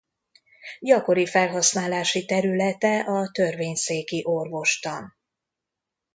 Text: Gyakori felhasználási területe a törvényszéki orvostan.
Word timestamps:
Gyakori 0.79 1.25
felhasználási 1.25 2.25
területe 2.25 2.99
a 2.99 3.31
törvényszéki 3.31 4.21
orvostan. 4.25 5.15